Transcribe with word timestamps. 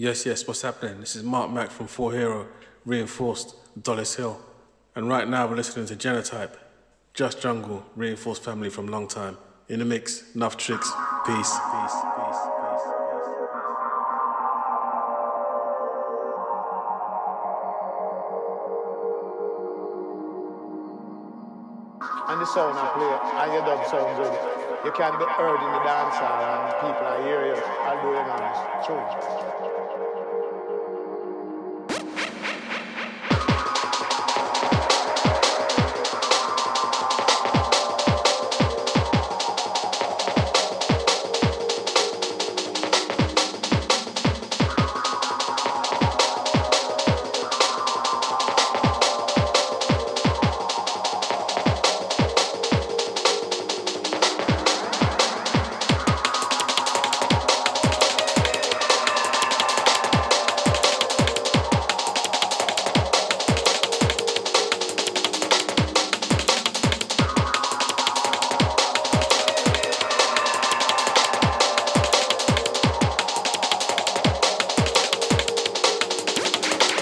Yes, 0.00 0.24
yes, 0.24 0.46
what's 0.46 0.62
happening? 0.62 1.00
This 1.00 1.16
is 1.16 1.24
Marc 1.24 1.50
Mac 1.50 1.72
from 1.72 1.88
Four 1.88 2.12
Hero, 2.12 2.46
reinforced 2.84 3.56
Dollis 3.82 4.14
Hill. 4.14 4.40
And 4.94 5.08
right 5.08 5.28
now 5.28 5.48
we're 5.48 5.56
listening 5.56 5.86
to 5.86 5.96
Genotype, 5.96 6.54
Just 7.14 7.42
Jungle, 7.42 7.84
reinforced 7.96 8.44
family 8.44 8.70
from 8.70 8.86
long 8.86 9.08
time. 9.08 9.38
In 9.68 9.80
the 9.80 9.84
mix, 9.84 10.36
enough 10.36 10.56
tricks. 10.56 10.88
Peace, 11.26 11.50
peace, 11.50 11.98
and 22.28 22.40
the 22.40 22.46
sound 22.46 22.78
I 22.78 22.86
play 22.94 23.42
and 23.42 23.52
your 23.52 23.62
dub 23.66 23.84
sound 23.90 24.16
good. 24.16 24.30
You 24.84 24.92
can 24.92 25.18
be 25.18 25.24
heard 25.24 25.58
in 25.58 25.72
the 25.72 25.82
dance 25.82 26.14
hall 26.14 26.38
and 26.38 26.72
people 26.86 27.04
are 27.04 27.22
hear 27.26 27.46
you. 27.46 27.60
I'll 27.82 28.00
do 28.00 28.14
it 28.14 29.87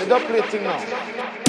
está 0.06 0.20
Plitin, 0.20 0.58
não. 0.58 1.45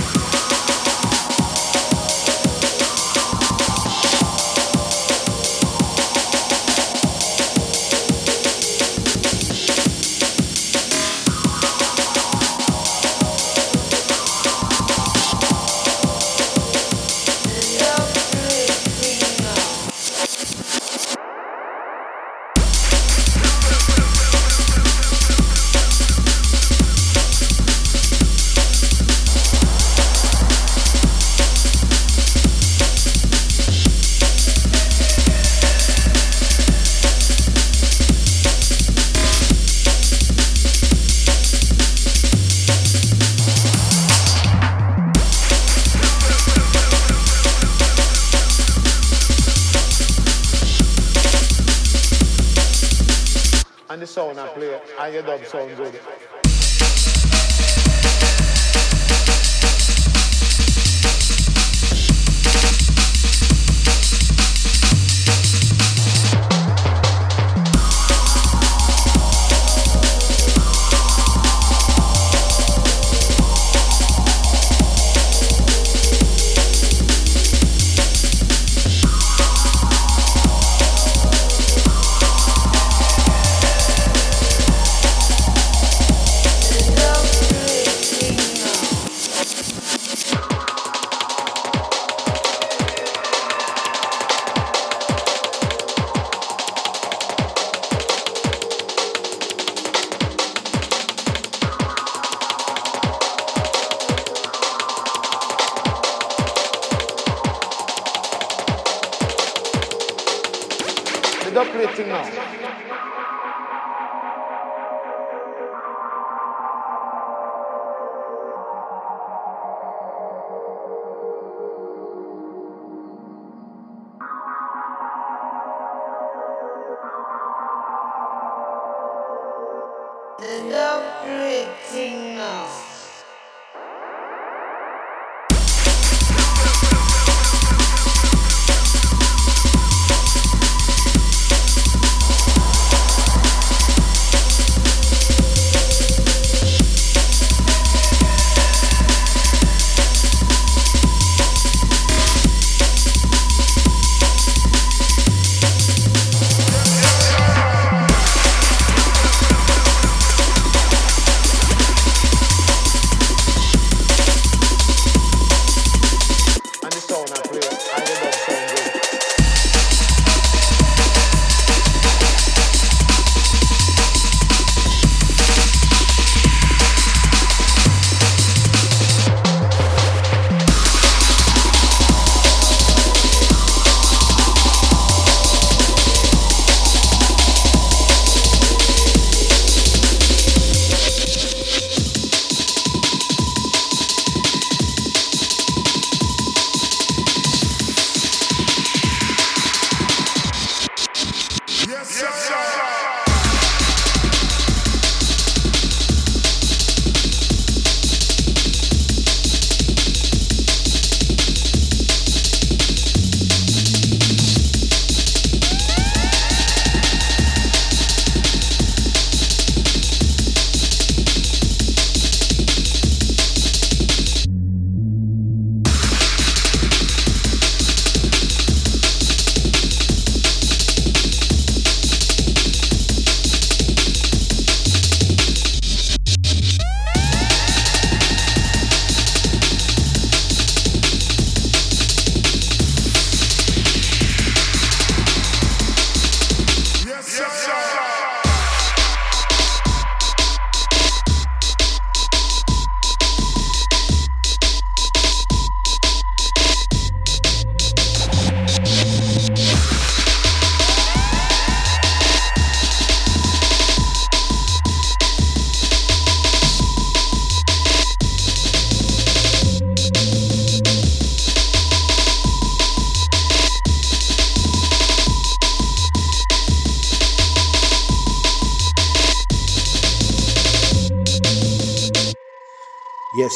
Honest. 55.26 55.52
True. 55.52 55.60
sound 55.68 55.78
good. 55.78 56.00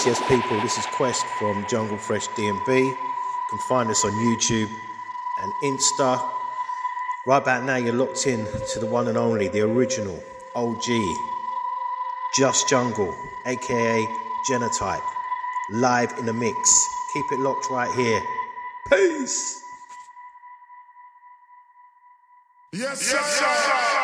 Yes, 0.03 0.19
yes, 0.19 0.29
people, 0.29 0.59
this 0.61 0.79
is 0.79 0.85
Quest 0.87 1.23
from 1.37 1.63
Jungle 1.69 1.95
Fresh 1.95 2.27
DMB. 2.29 2.67
You 2.67 2.97
can 3.51 3.59
find 3.69 3.87
us 3.87 4.03
on 4.03 4.11
YouTube 4.13 4.67
and 5.43 5.53
Insta. 5.63 6.27
Right 7.27 7.37
about 7.37 7.65
now, 7.65 7.75
you're 7.75 7.93
locked 7.93 8.25
in 8.25 8.47
to 8.73 8.79
the 8.79 8.87
one 8.87 9.09
and 9.09 9.15
only, 9.15 9.47
the 9.47 9.61
original 9.61 10.19
OG, 10.55 10.85
Just 12.35 12.67
Jungle, 12.67 13.15
aka 13.45 14.07
Genotype, 14.49 15.05
live 15.69 16.17
in 16.17 16.25
the 16.25 16.33
mix. 16.33 16.87
Keep 17.13 17.25
it 17.33 17.39
locked 17.39 17.69
right 17.69 17.93
here. 17.95 18.23
Peace. 18.89 19.61
Yes, 22.73 23.07
yes, 23.13 23.39
sir. 23.39 24.00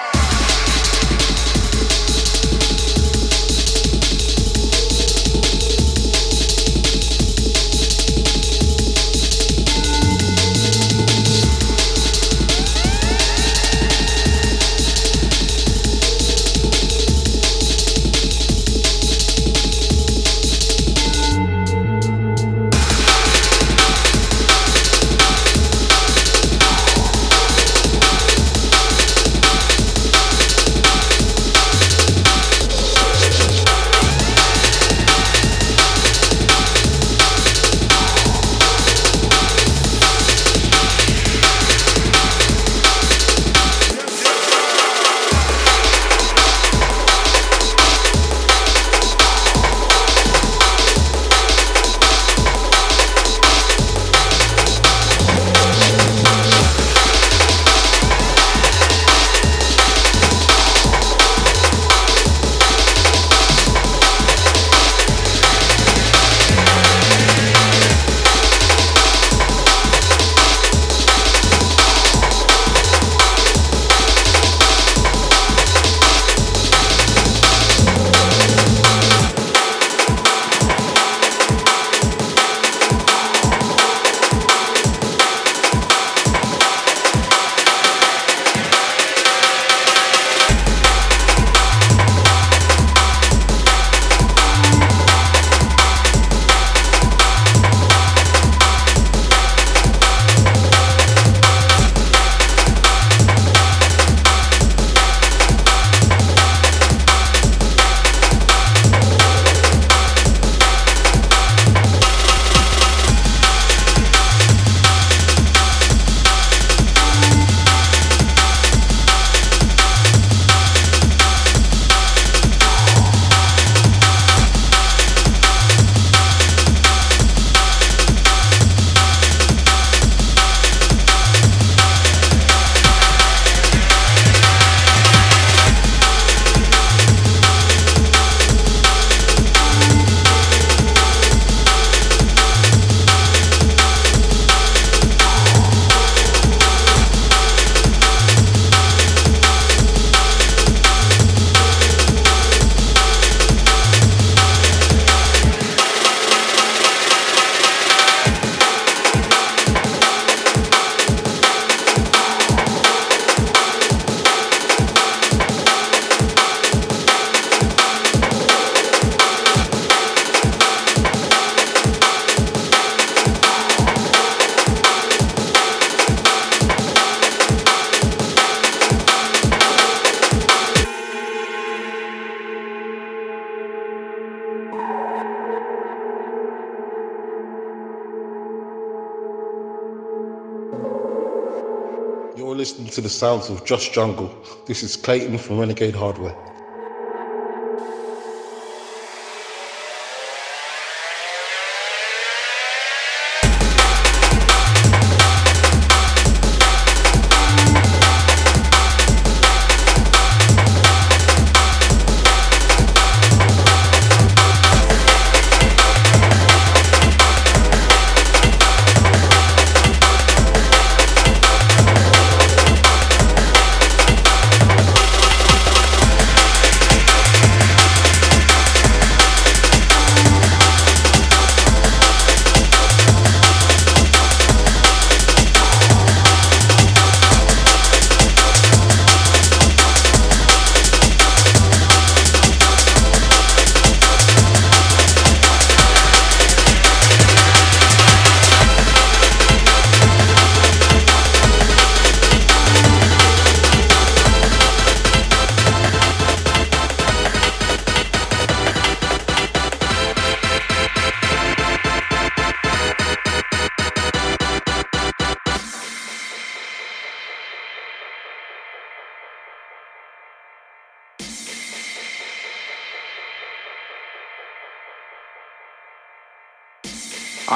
To 192.98 193.02
the 193.02 193.10
sounds 193.10 193.48
of 193.52 193.64
Just 193.64 193.94
Jungle. 193.94 194.36
This 194.66 194.82
is 194.82 194.96
Clayton 194.96 195.38
from 195.38 195.60
Renegade 195.60 195.94
Hardware. 195.94 196.36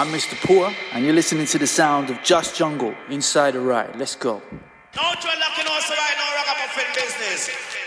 I'm 0.02 0.08
Mr. 0.08 0.34
Poor, 0.48 0.74
and 0.94 1.06
you're 1.06 1.14
listening 1.14 1.46
to 1.46 1.60
the 1.60 1.68
sound 1.68 2.10
of 2.10 2.24
Just 2.24 2.56
Jungle 2.56 2.96
inside 3.12 3.52
the 3.52 3.60
ride. 3.60 3.96
Let's 3.98 4.16
go. 4.16 4.42
Don't 4.94 5.24
you 5.24 5.30
now, 5.38 6.38
ragamuffin 6.42 6.90
business. 6.96 7.81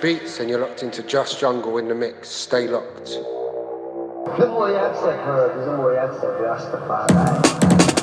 Beats 0.00 0.40
and 0.40 0.50
you're 0.50 0.60
locked 0.60 0.82
into 0.82 1.02
Just 1.02 1.40
Jungle 1.40 1.78
in 1.78 1.88
the 1.88 1.94
mix. 1.94 2.28
Stay 2.28 2.68
locked. 2.68 3.06
The 3.06 4.46
more 4.46 4.68
you 4.68 4.76
accept 4.76 5.24
her, 5.24 5.64
the 5.64 5.76
more 5.76 5.92
you 5.92 5.98
accept 5.98 6.40
Rastafari. 6.40 7.97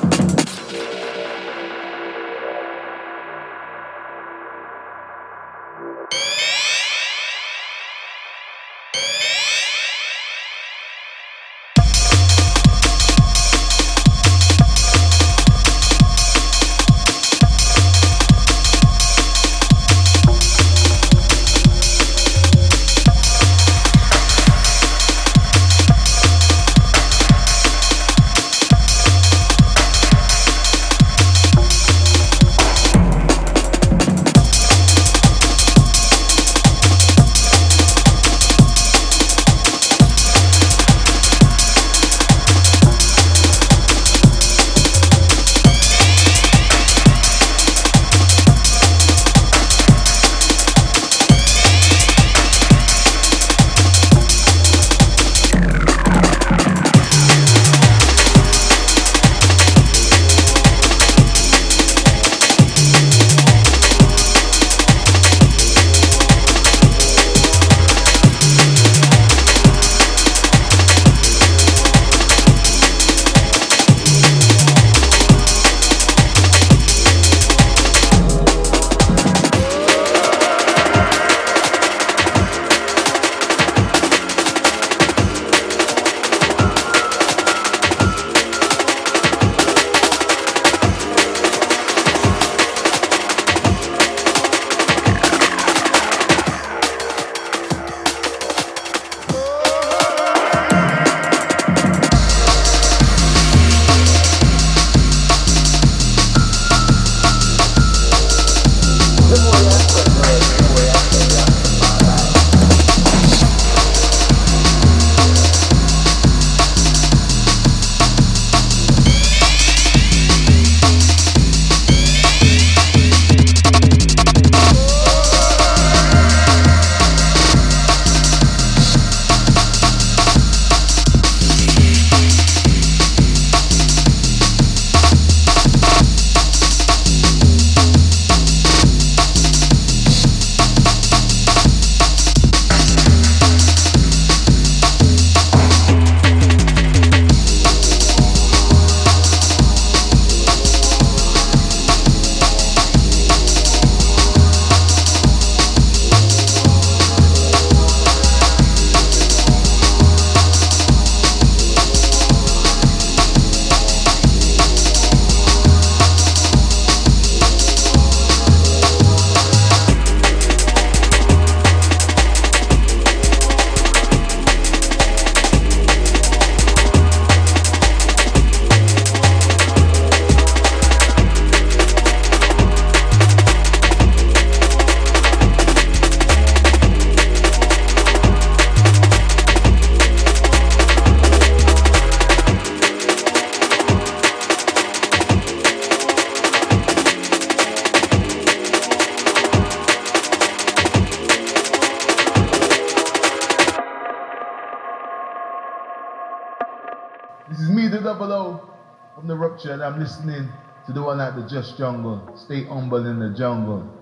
And 209.66 209.84
I'm 209.84 210.00
listening 210.00 210.50
to 210.86 210.94
the 210.94 211.02
one 211.02 211.20
at 211.20 211.36
the 211.36 211.44
Just 211.44 211.78
Jungle. 211.78 212.22
Stay 212.36 212.64
humble 212.64 213.06
in 213.06 213.20
the 213.20 213.30
jungle. 213.38 213.95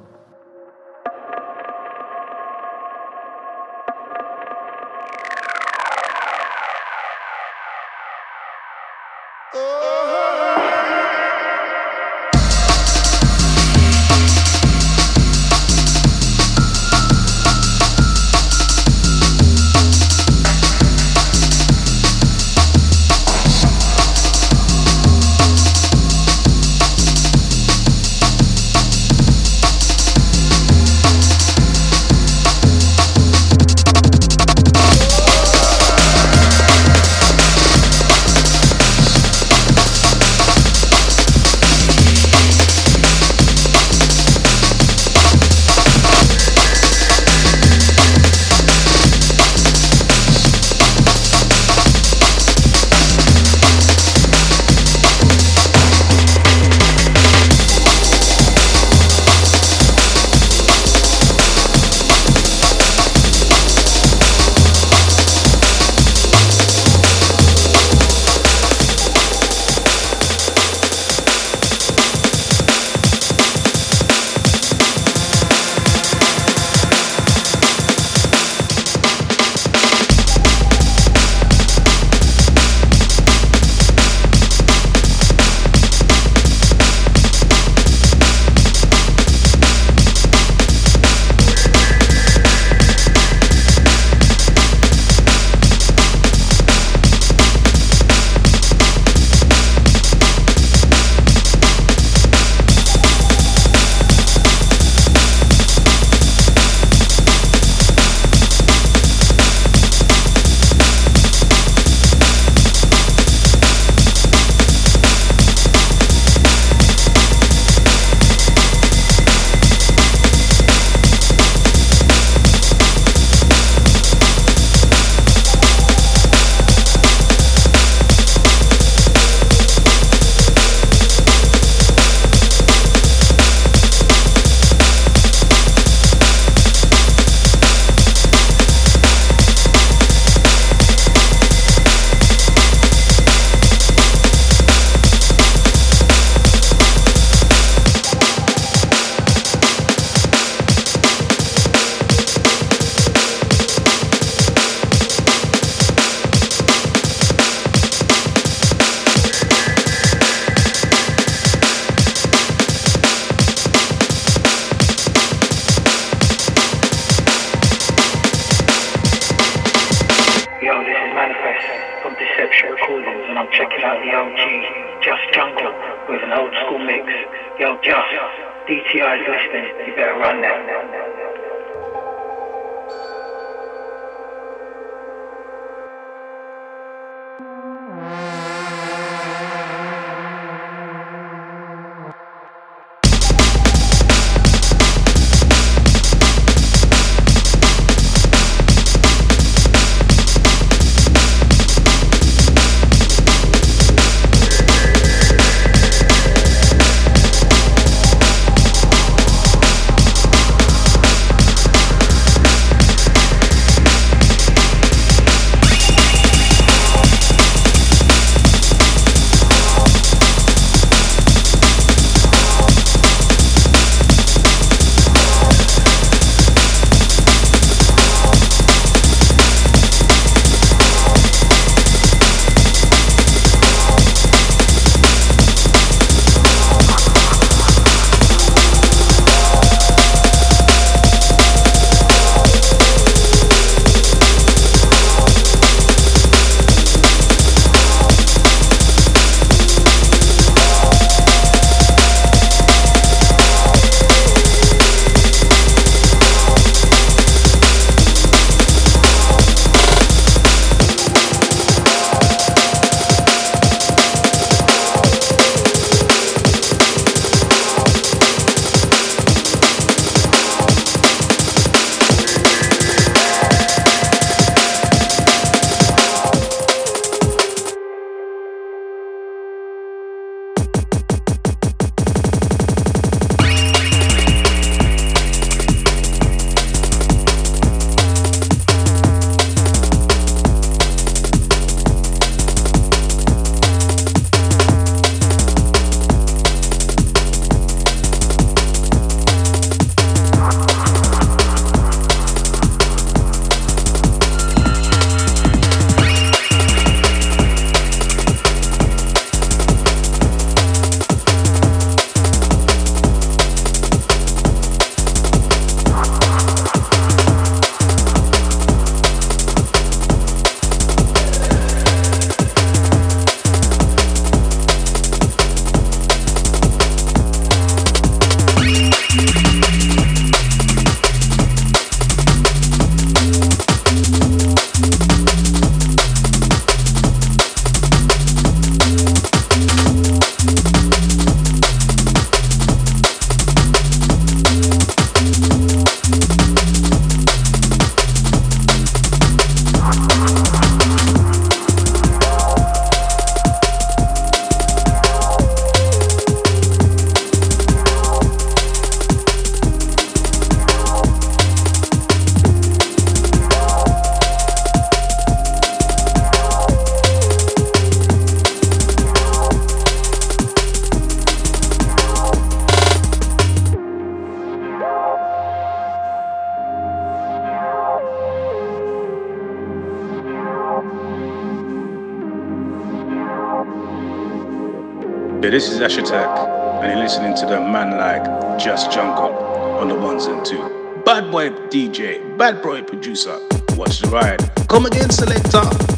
This 385.54 385.70
is 385.70 385.80
Ash 385.82 385.98
Attack, 385.98 386.36
and 386.82 386.92
you're 386.92 387.00
listening 387.00 387.36
to 387.36 387.46
the 387.46 387.62
man 387.62 387.92
like 387.92 388.24
Just 388.58 388.92
Jungle 388.92 389.36
on 389.78 389.88
the 389.88 389.94
ones 389.94 390.26
and 390.26 390.44
two. 390.44 390.58
Bad 391.06 391.32
boy 391.32 391.52
DJ, 391.70 392.36
bad 392.40 392.60
boy 392.64 392.82
producer. 392.82 393.38
Watch 393.76 394.00
the 394.00 394.08
ride. 394.08 394.40
Come 394.68 394.88
again, 394.88 395.12
selector. 395.12 395.93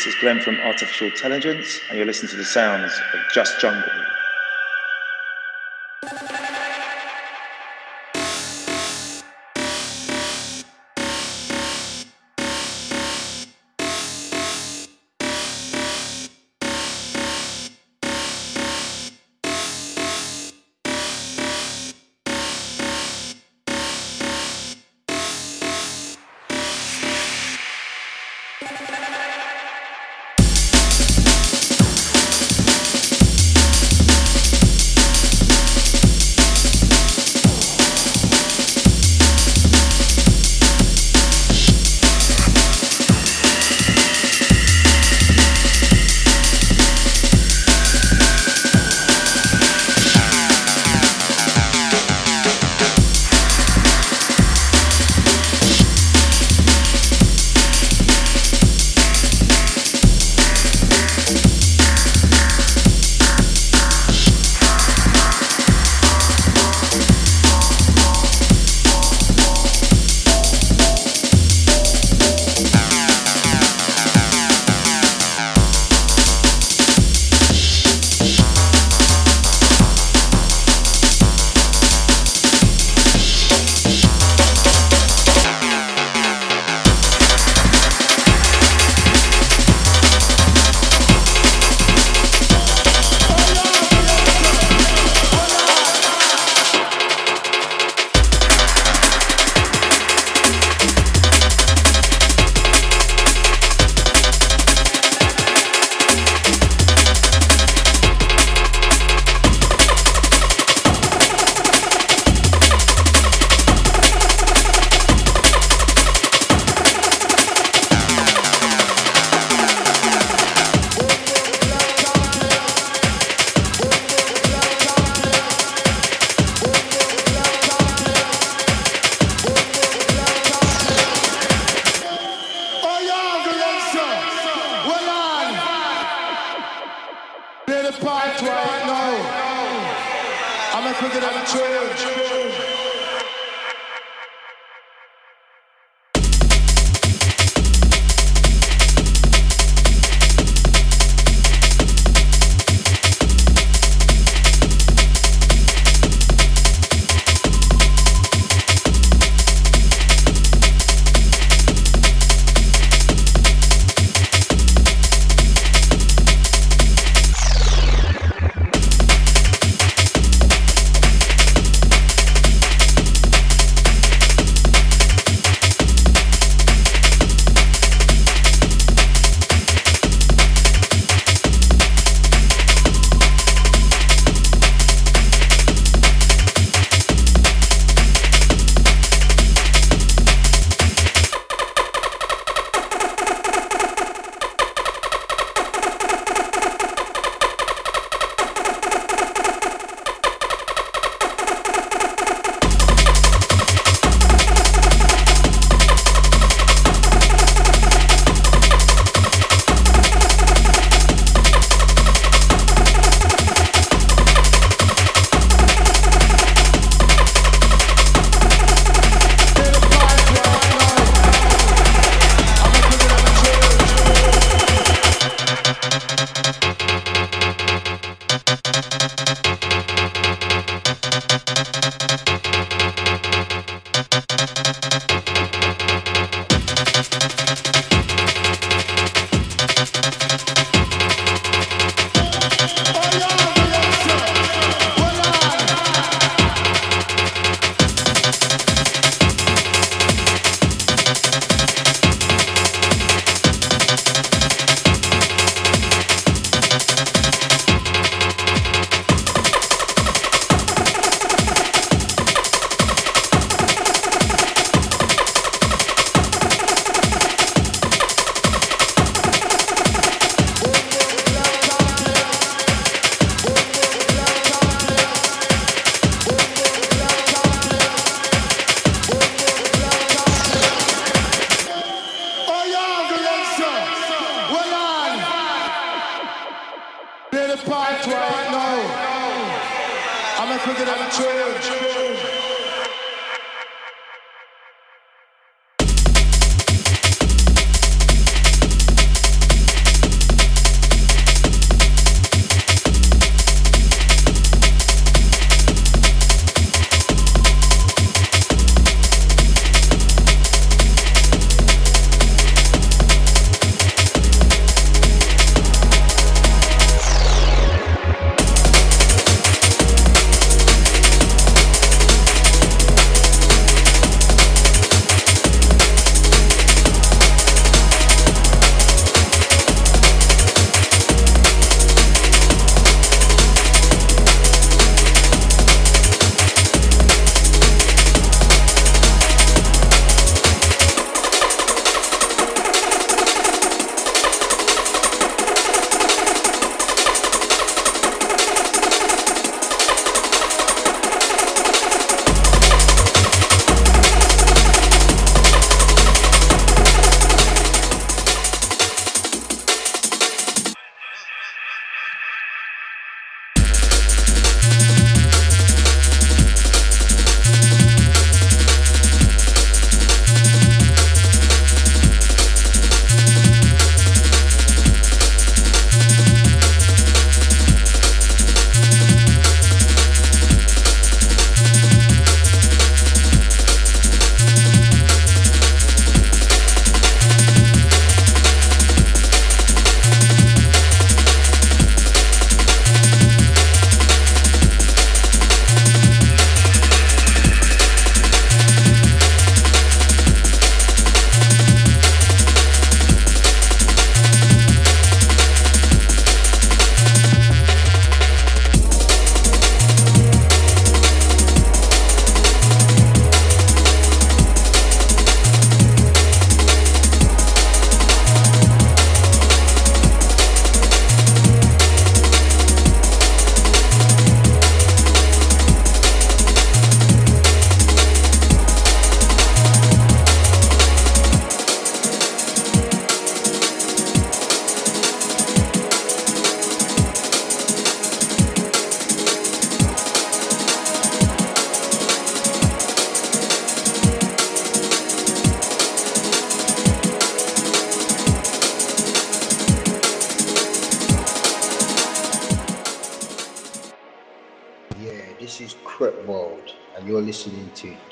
This 0.00 0.14
is 0.14 0.20
Glenn 0.22 0.40
from 0.40 0.58
Artificial 0.60 1.08
Intelligence, 1.08 1.82
and 1.90 1.98
you're 1.98 2.06
listening 2.06 2.30
to 2.30 2.36
the 2.36 2.44
sounds 2.46 2.98
of 3.12 3.20
Just 3.34 3.60
Jungle. 3.60 4.09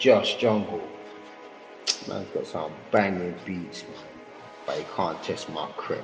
Just 0.09 0.39
Jungle. 0.39 0.81
Man's 2.09 2.31
got 2.31 2.47
some 2.47 2.73
banging 2.91 3.35
beats, 3.45 3.83
man. 3.83 3.93
But 4.65 4.79
he 4.79 4.85
can't 4.97 5.23
test 5.23 5.51
my 5.51 5.69
crep. 5.77 6.03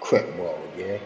Crep 0.00 0.34
world, 0.38 0.66
yeah? 0.78 0.96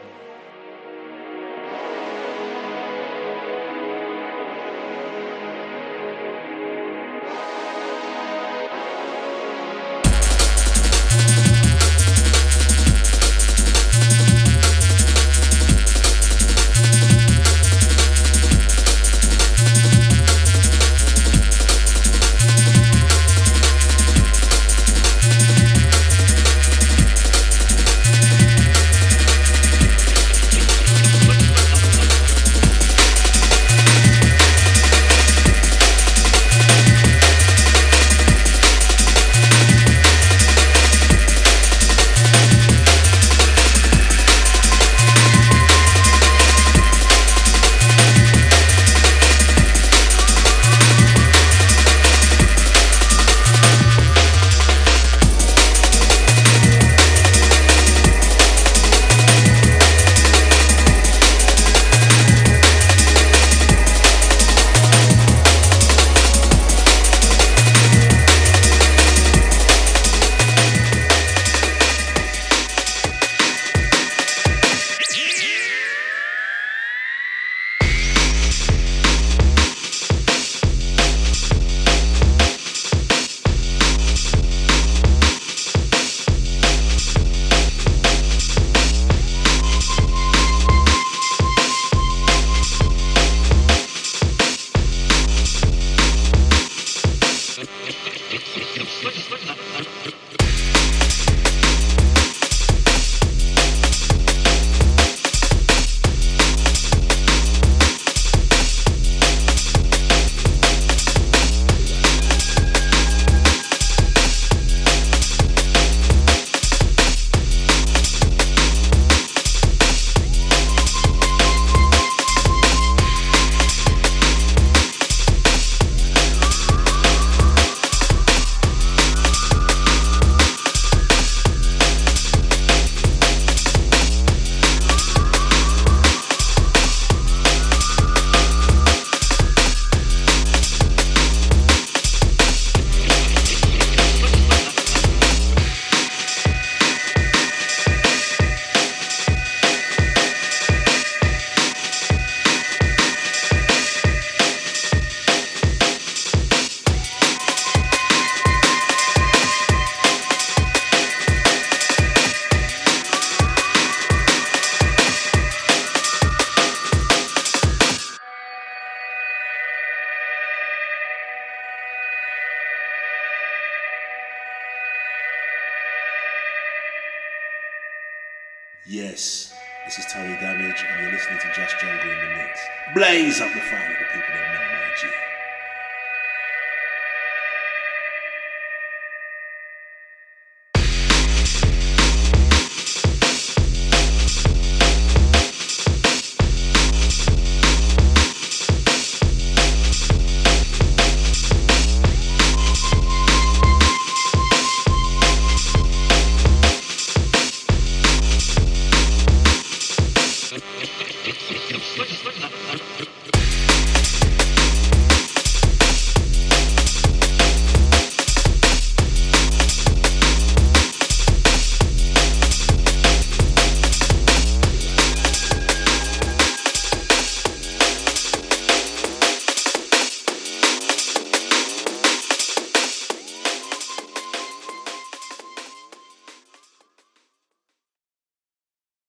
Yes, 178.94 179.52
this 179.84 179.98
is 179.98 180.06
Tony 180.06 180.36
Damage, 180.36 180.84
and 180.88 181.02
you're 181.02 181.10
listening 181.10 181.40
to 181.40 181.48
Just 181.52 181.80
Jungle 181.80 182.12
in 182.12 182.16
the 182.16 182.36
Mix. 182.38 182.60
Blaze 182.94 183.40
up 183.40 183.52
the 183.52 183.58
fire 183.58 183.90
of 183.90 183.98
the 183.98 184.04
people 184.14 184.34
that 184.34 184.54
know 184.54 184.62
my 184.70 184.94
G. 184.94 185.33